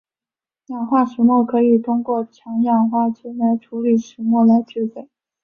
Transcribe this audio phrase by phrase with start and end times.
[0.69, 5.07] 氧化石墨可以通过用强氧化剂来处理石墨来制备。